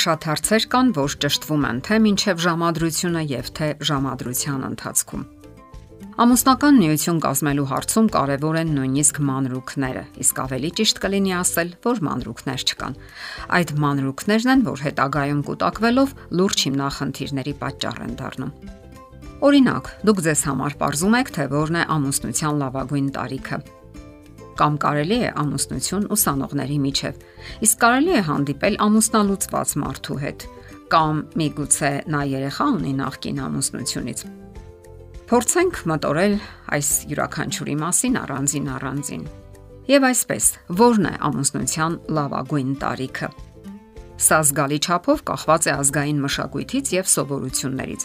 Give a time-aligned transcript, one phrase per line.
[0.00, 5.24] Շատ հարցեր կան, որ ճշտվում են թե մինչև ժամադրությունը եւ թե ժամադրության ընթացքում։
[6.24, 12.64] Ամուսնական նյութություն կազմելու հարցում կարևոր են նույնիսկ մանրուքները, իսկ ավելի ճիշտ կլինի ասել, որ մանրուքներ
[12.70, 12.96] չկան։
[13.60, 18.54] Այդ մանրուքներն են, որ հետագայում կուտակվելով լուրջ հիմնախնդիրների պատճառ են դառնում։
[19.50, 23.60] Օրինակ, դուք ձեզ համար ողջում եք, թե որն է ամուսնության լավագույն տարիքը
[24.60, 27.20] կամ կարելի է ամուսնություն ուսանողների միջև։
[27.66, 30.46] Իսկ կարելի է հանդիպել ամուսնալուծված մարդու հետ
[30.90, 34.24] կամ միգուցե նա երեխա ունի նախկին ամուսնությունից։
[35.30, 36.34] Փորձենք մտորել
[36.76, 39.22] այս յուրաքանչյուրի մասին առանձին առանձին։
[39.90, 43.28] Եվ այսպես, ո՞րն է ամուսնության լավագույն տարիքը։
[44.20, 48.02] Սա զգալի չափով կախված է ազգային մշակույթից եւ սովորություններից։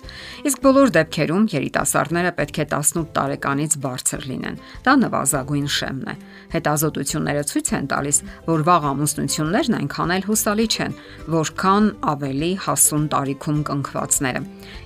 [0.48, 6.16] Իսկ բոլոր դեպքերում երիտասարդները պետք է 18 տարեկանից բարձր լինեն։ Դա նվազագույն շեմն է։
[6.56, 10.98] Հետազոտությունները ցույց են տալիս, որ վաղ ամուսնություններն այնքան էլ հուսալի չեն,
[11.36, 14.42] որքան ավելի հասուն տարիքում կնքվածները։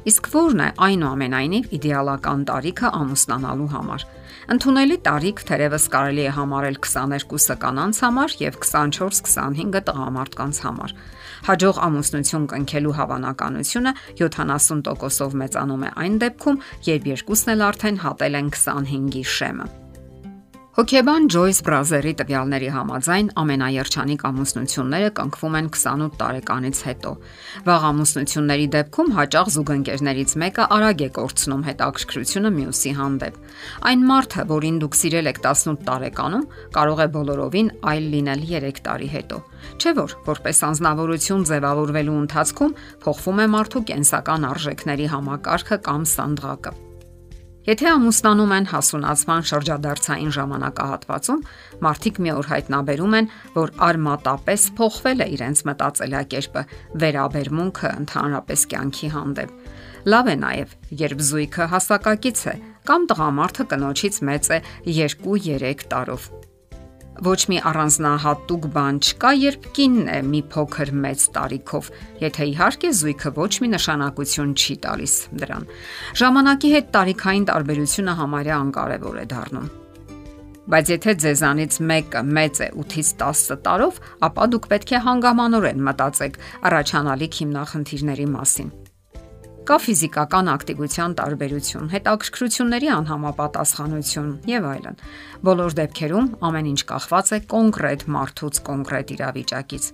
[0.09, 4.09] Իսկ ո՞րն է այնուամենայնիվ իդեալական տարիքը ամուսնանալու համար։
[4.53, 10.95] Ընթունելի տարիք թերևս կարելի է համարել 22-ը կանանց համար եւ 24-25-ը տղամարդկանց համար։
[11.49, 16.63] Հաջող ամուսնություն կնքելու հավանականությունը 70%-ով մեծանում է այն դեպքում,
[16.93, 19.69] երբ երկուսն էլ արդեն հատել են 25-ի շեմը։
[20.79, 27.11] Հոկեբան Ջոյս Բրազերի տվյալների համաձայն ամենաերջանիկ ամուսնությունները կնքվում են 28 տարեկանից հետո։
[27.65, 33.43] Վաղ ամուսնությունների դեպքում հաճախ զուգընկերներից մեկը արագ է կորցնում հետաքրքրությունը մյուսի հանդեպ։
[33.91, 36.49] Այն մարդը, որին դուք սիրել եք 18 տարեկանում,
[36.79, 39.45] կարող է բոլորովին այլ լինել 3 տարի հետո։
[39.83, 46.79] Չէ՞ որ, որպես անznավորություն ձևավորվելու ընթացքում փոխվում է մարդու կենսական արժեքների համակարգը կամ սանդղակը։
[47.69, 51.43] Եթե ամուսնանում են հասունացման շրջադարձային ժամանակահատվածում,
[51.85, 56.65] մարդիկ մի օր հայտնաբերում են, որ արմատապես փոխվել է իրենց մտածելակերպը,
[57.05, 59.55] վերաբերմունքը ընդհանրապես կյանքի հանդեպ։
[60.09, 62.59] Լավ է նաև, երբ զույգը հասակակից է
[62.89, 66.31] կամ տղամարդը կնոջից մեծ է 2-3 տարով
[67.25, 71.89] ոչ մի առանձնահատուկ բան չկա, երբ կինն է մի փոքր մեծ տարիքով,
[72.23, 75.67] եթե իհարկե զույգը ոչ մի նշանակություն չի տալիս դրան։
[76.23, 79.71] Ժամանակի հետ տարիքային տարբերությունը համարյա անկարևոր է դառնում։
[80.69, 86.39] Բայց եթե ձեզանից մեկը մեծ է 8-ից 10 տարով, ապա դուք պետք է հանգամանորեն մտածեք
[86.69, 88.71] առաջանալիք հիմնախնդիրների մասին
[89.69, 94.95] կա ֆիզիկական ակտիվության տարբերություն, հետաքրքրությունների անհամապատասխանություն եւ այլն։
[95.45, 99.85] Բոլոր դեպքերում ամեն ինչ կախված է կոնկրետ մարդուց կոնկրետ իրավիճակից։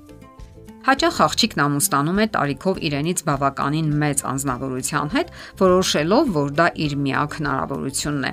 [0.86, 7.38] Հաճախ աղջիկն ամուսնանում է տարիքով իրենից բավականին մեծ անznավորության հետ, որոշելով, որ դա իր միակ
[7.40, 8.32] հնարավորությունն է։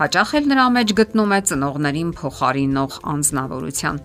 [0.00, 4.02] Հաճախ էլ նրա մեջ գտնում է ծնողներին փոխարինող անznավորության։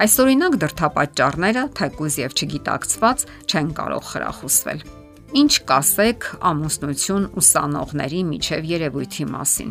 [0.00, 4.99] Այսօրինակ դրթապաճառները, թեկուզ եւ չգիտակցված չեն կարող խրախուսվել։
[5.30, 9.68] Ինչ կասեք ամուսնություն ուսանողների միջև երևույթի մասին։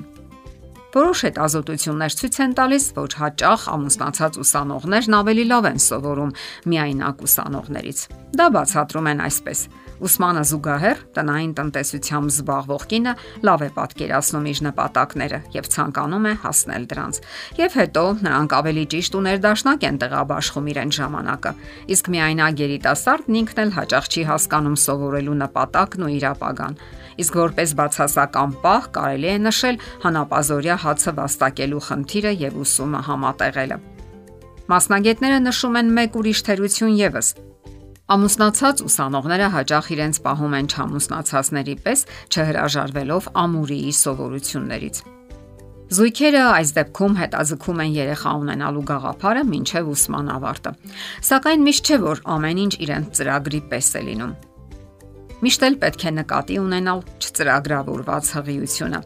[0.93, 6.31] Որոշ հետազոտություններ ցույց են տալիս, որ հաճախ ամուսնացած ուսանողներն ավելի լավ են սովորում
[6.71, 7.99] միայնակ ուսանողներից։
[8.39, 9.59] Դա բացատրում են այսպես.
[9.99, 13.13] Ուսմանը զուգահեռ տնային տնտեսությամբ զբաղվող կինը
[13.47, 17.19] լավ է պատկերացնում իր նպատակները եւ ցանկանում է հասնել դրանց։
[17.59, 21.51] Եվ հետո նրանք ավելի ճիշտ ու ներդաշնակ են տեղաբաշխում իրեն ժամանակը։
[21.99, 26.79] Իսկ միայնակ երիտասարդն ինքն էլ հաճախ չի հասկանում սովորելու նպատակն ու իր ապագան։
[27.19, 33.77] Իսկ որպես բացասական պահ կարելի է նշել հանապազորյա հացը վաստակելու խնդիրը եւ ուսումը համատեղելը։
[34.69, 37.27] Մասնագետները նշում են մեկ ուրիշ թերություն եւս,
[38.09, 42.01] Ամուսնացած ուսանողները հաճախ իրենց պահում են չամուսնացածների պես,
[42.33, 45.01] չհրաժարվելով ամուրիի սովորություններից։
[45.93, 50.73] Զույգերը այս դեպքում հետաձգում են երեխա ունենալու գաղափարը մինչև ուսման ավարտը։
[51.29, 54.35] Սակայն միշտ չէ որ ամեն ինչ իրենց ծրագրի պես է լինում։
[55.45, 59.01] Միշտ էլ պետք է նկատի ունենալ չծրագրավորված հղիությունը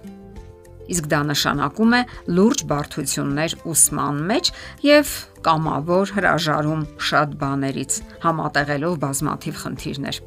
[0.91, 2.01] իսկ դա նշանակում է
[2.35, 4.51] լուրջ բարդություններ ուսման մեջ
[4.87, 5.15] եւ
[5.47, 10.21] կամավոր հրաժարում շատ բաներից, համատեղելով բազմաթիվ խնդիրներ։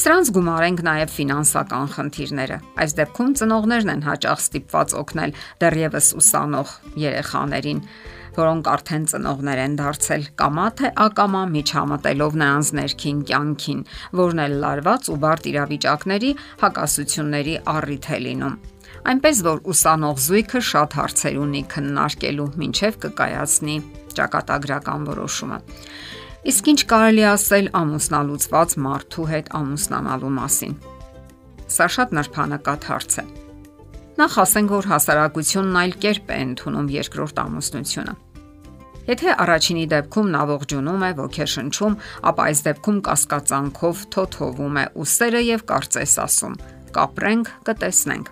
[0.00, 7.82] Սրանց գումարենք նաև ֆինանսական խնդիրները։ Այս դեպքում ծնողներն են հաճախ ստիպված օգնել դեռևս ուսանող երեխաներին,
[8.38, 13.80] որոնք արդեն ծնողներ են դարձել, կամա թե ակամա միջամտելով նրանց ներքին կյանքին,
[14.22, 16.30] որն էլ լարված ու բարդ իրավիճակների
[16.64, 18.60] հակասությունների առիթ է լինում
[19.10, 23.76] այնպես որ ուսանող զույգը շատ հարցեր ունի քննարկելու, ինչև կկայացնի
[24.20, 25.58] ճակատագրական որոշումը։
[26.50, 30.74] Իսկ ինչ կարելի ասել ամուսնալուծված մարդու հետ ամուսնանալու մասին։
[31.70, 33.24] Սա շատ նրբանակատ հարց է։
[34.20, 38.14] Նախ ասենք, որ հասարակությունն այլ կերպ է ընդունում երկրորդ ամուսնությունը։
[39.10, 41.96] Եթե առաջինի դեպքում նա ողջունում է, ոգեշնչում,
[42.30, 46.60] ապա այս դեպքում կասկածանքով թոթովում է ուսերը եւ կարծես ասում.
[46.90, 48.30] կապրենք, կտեսնենք։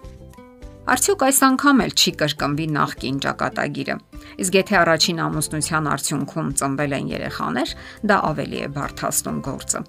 [0.88, 3.94] Արդյոք այս անգամ էլ չի կրկնվի նախկին ճակատագիրը։
[4.40, 7.72] Իսկ եթե առաջին ամուսնության արդյունքում ծնվել են երեխաներ,
[8.08, 9.82] դա ավելի է բարթացնում գործը։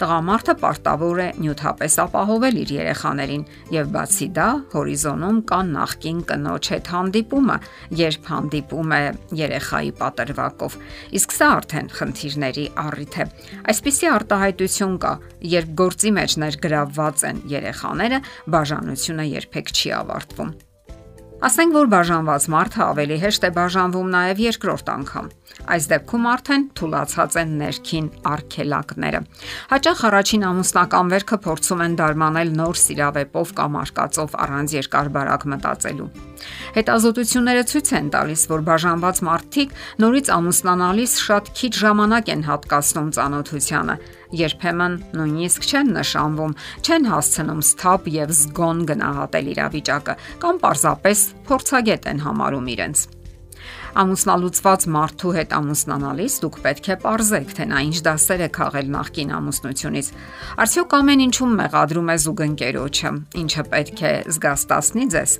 [0.00, 3.44] Տղամարդը պարտավոր է նյութապես ապահովել իր երեխաներին,
[3.76, 7.56] եւ բացի դա, հորիզոնում կա նախկին կնոջ հետ հանդիպումը,
[8.00, 9.02] երբ հանդիպում է
[9.42, 10.78] երեխայի պատրվակով։
[11.20, 13.28] Իսկ սա արդեն խնդիրների առիթ է։
[13.76, 15.12] Այսպիսի արտահայտություն կա,
[15.56, 18.22] երբ գործի մեջ ներգրավված են երեխաները,
[18.56, 20.45] բաժանությունը երբեք չի ավարտվում։
[21.44, 25.26] Ասենք որ բաժանված մարդը ավելի հեշտ է բաժանվում նաև երկրորդ անգամ։
[25.74, 29.20] Այս դեպքում արդեն թուլացած են ներքին արքելակները։
[29.72, 36.08] Հաճախ առաջին ամուսնական վերքը փորձում են դարմանել նոր սիրավեպով կամ արկածով առանց երկար բարակ մտածելու։
[36.76, 43.96] Հետազոտությունները ցույց են տալիս, որ բաժանված մարդիկ նորից ամուսնանալիս շատ քիչ ժամանակ են հատկացնում ծանոթությանը,
[44.40, 46.56] երբեմն նույնիսկ չեն նշանվում,
[46.86, 53.06] չեն հասցնում սթափ եւ զգոն գնահատել իրավիճակը կամ պարզապես փորձագետ են համարում իրենց
[53.96, 59.30] ամուսնալուծված մարդու հետ ամուսնանալիս դուք պետք է parzեք, թե նա ինչ դասեր է քաղել նախկին
[59.36, 60.10] ամուսնությունից։
[60.64, 63.12] Արդյոք ամեն ինչում մեղադրում է զուգընկերոջը,
[63.42, 65.38] ինչը պետք է զգաստացնի ձեզ,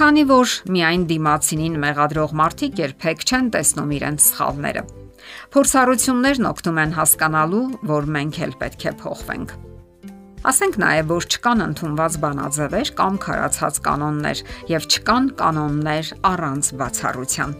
[0.00, 5.03] քանի որ միայն դիմացինին մեղադրող մարդիկ երբեք չեն տեսնում իրենց սխալները։
[5.54, 9.54] Փորձառություններն օգնում են հասկանալու, որ մենք էլ պետք է փոխվենք։
[10.44, 17.54] Ասենք նաև, որ չկան ընդունված բանաձևեր կամ քարացած կանոններ եւ չկան կանոններ առանց բացառության։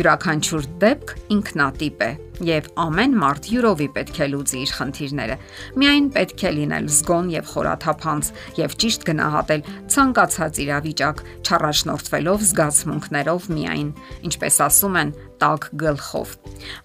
[0.00, 2.10] Յուրաքանչյուր դեպք ինքնատիպ է
[2.46, 5.36] եւ ամեն մարդ յուրովի պետք է լուծի իր խնդիրները։
[5.80, 8.30] Միայն պետք է լինել զգոն եւ խորաթափանց
[8.60, 9.64] եւ ճիշտ գնահատել
[9.94, 13.90] ցանկացած իրավիճակ, չառաջնորդվելով զգացմունքներով միայն,
[14.30, 16.32] ինչպես ասում են, տակ գլխով։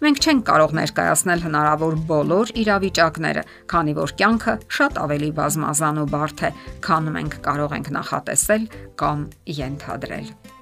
[0.03, 6.43] Մենք չենք կարող ներկայացնել հնարավոր բոլոր իրավիճակները, քանի որ կյանքը շատ ավելի բազմազան ու բարդ
[6.47, 6.51] է,
[6.87, 8.69] քան մենք կարող ենք նախատեսել
[9.03, 9.29] կամ
[9.59, 10.54] ենթադրել։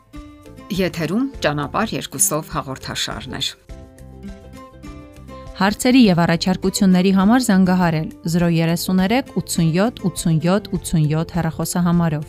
[0.73, 3.47] Եթերում ճանապարհ երկուսով հաղորդաշարներ։
[5.59, 12.25] Հարցերի եւ առաջարկությունների համար զանգահարել 033 87 87 87 հեռախոսահամարով։